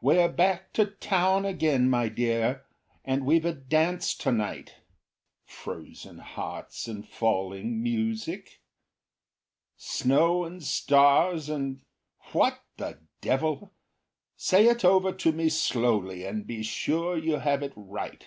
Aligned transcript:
We're 0.00 0.30
back 0.30 0.72
to 0.72 0.86
town 0.86 1.44
again, 1.44 1.90
my 1.90 2.08
dear, 2.08 2.64
and 3.04 3.26
we've 3.26 3.44
a 3.44 3.52
dance 3.52 4.14
tonight. 4.14 4.76
Frozen 5.44 6.20
hearts 6.20 6.88
and 6.88 7.06
falling 7.06 7.82
music? 7.82 8.62
Snow 9.76 10.44
and 10.44 10.62
stars, 10.64 11.50
and 11.50 11.82
what 12.32 12.62
the 12.78 12.98
devil! 13.20 13.74
Say 14.38 14.68
it 14.68 14.86
over 14.86 15.12
to 15.12 15.32
me 15.32 15.50
slowly, 15.50 16.24
and 16.24 16.46
be 16.46 16.62
sure 16.62 17.18
you 17.18 17.36
have 17.40 17.62
it 17.62 17.74
right." 17.76 18.26